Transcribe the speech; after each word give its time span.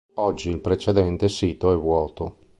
Oggi, 0.15 0.49
il 0.49 0.61
precedente 0.61 1.29
sito 1.29 1.71
è 1.71 1.77
vuoto. 1.77 2.37